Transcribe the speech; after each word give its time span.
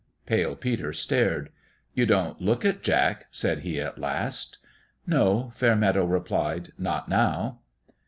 Pale 0.25 0.55
Peter 0.55 0.93
stared." 0.93 1.51
You 1.93 2.07
don't 2.07 2.41
look 2.41 2.65
it, 2.65 2.81
Jack," 2.81 3.27
said 3.29 3.59
he, 3.59 3.79
at 3.79 3.99
last. 3.99 4.57
"No," 5.05 5.51
Fairmeadow 5.53 6.05
replied; 6.05 6.69
"not 6.75 7.07
now." 7.07 7.59